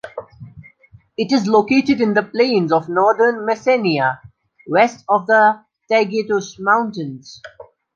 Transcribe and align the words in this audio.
It 1.15 1.31
is 1.31 1.45
located 1.45 2.01
in 2.01 2.15
the 2.15 2.23
plains 2.23 2.71
of 2.71 2.89
northern 2.89 3.45
Messenia, 3.45 4.19
west 4.67 5.05
of 5.07 5.27
the 5.27 5.63
Taygetus 5.91 6.57
mountains. 6.57 7.39